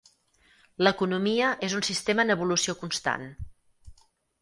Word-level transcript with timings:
L'economia 0.87 1.51
és 1.69 1.77
un 1.81 1.87
sistema 1.91 2.27
en 2.27 2.37
evolució 2.39 2.79
constant. 2.83 3.33